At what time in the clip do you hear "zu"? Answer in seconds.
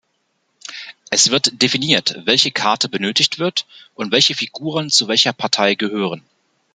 4.89-5.07